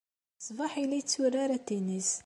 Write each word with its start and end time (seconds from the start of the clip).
Seg 0.39 0.43
ṣṣbaḥ 0.45 0.71
ay 0.75 0.85
la 0.87 0.95
yetturar 0.99 1.49
atennis. 1.57 2.11